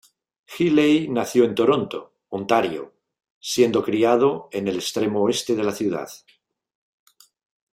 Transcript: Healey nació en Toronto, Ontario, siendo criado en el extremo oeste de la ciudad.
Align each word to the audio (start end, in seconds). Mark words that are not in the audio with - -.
Healey 0.57 1.07
nació 1.09 1.43
en 1.43 1.53
Toronto, 1.53 2.15
Ontario, 2.29 2.91
siendo 3.39 3.83
criado 3.83 4.49
en 4.51 4.67
el 4.67 4.77
extremo 4.77 5.21
oeste 5.21 5.55
de 5.55 5.63
la 5.63 5.73
ciudad. 5.73 6.09